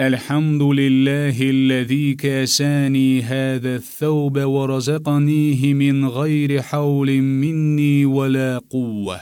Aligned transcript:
الحمد 0.00 0.62
لله 0.62 1.36
الذي 1.40 2.14
كاساني 2.14 3.22
هذا 3.22 3.76
الثوب 3.76 4.38
ورزقنيه 4.38 5.74
من 5.74 6.08
غير 6.08 6.62
حول 6.62 7.20
مني 7.22 8.04
ولا 8.04 8.58
قوه 8.70 9.20